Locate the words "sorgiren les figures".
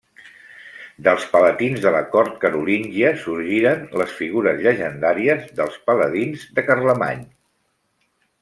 3.25-4.65